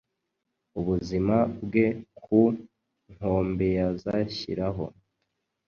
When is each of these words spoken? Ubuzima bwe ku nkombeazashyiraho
Ubuzima 0.79 1.35
bwe 1.63 1.85
ku 2.23 2.39
nkombeazashyiraho 3.13 4.85